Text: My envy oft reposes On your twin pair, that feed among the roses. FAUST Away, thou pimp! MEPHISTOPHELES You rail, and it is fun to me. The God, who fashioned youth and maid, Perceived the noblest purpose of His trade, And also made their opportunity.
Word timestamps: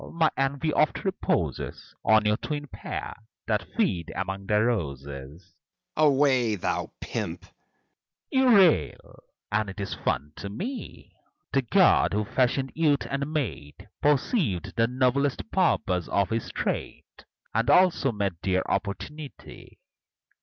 My 0.15 0.31
envy 0.35 0.73
oft 0.73 1.05
reposes 1.05 1.93
On 2.03 2.25
your 2.25 2.37
twin 2.37 2.65
pair, 2.65 3.13
that 3.45 3.67
feed 3.77 4.11
among 4.15 4.47
the 4.47 4.59
roses. 4.63 5.53
FAUST 5.95 6.07
Away, 6.07 6.55
thou 6.55 6.91
pimp! 6.99 7.41
MEPHISTOPHELES 7.43 7.51
You 8.31 8.49
rail, 8.57 9.23
and 9.51 9.69
it 9.69 9.79
is 9.79 9.93
fun 9.93 10.31
to 10.37 10.49
me. 10.49 11.13
The 11.53 11.61
God, 11.61 12.13
who 12.13 12.25
fashioned 12.25 12.71
youth 12.73 13.05
and 13.11 13.31
maid, 13.31 13.89
Perceived 14.01 14.75
the 14.75 14.87
noblest 14.87 15.51
purpose 15.51 16.07
of 16.07 16.31
His 16.31 16.49
trade, 16.51 17.03
And 17.53 17.69
also 17.69 18.11
made 18.11 18.37
their 18.41 18.67
opportunity. 18.71 19.77